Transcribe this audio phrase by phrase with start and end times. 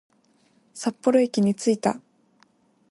[0.73, 2.01] 札幌駅に着いた